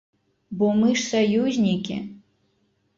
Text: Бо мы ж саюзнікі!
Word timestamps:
Бо 0.61 0.69
мы 0.79 0.89
ж 1.03 1.05
саюзнікі! 1.11 2.03